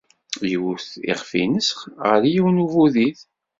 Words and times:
Iwet 0.53 0.89
iɣef-nnes 1.09 1.69
ɣer 2.05 2.21
yiwen 2.33 2.57
n 2.61 2.63
ubudid. 2.63 3.19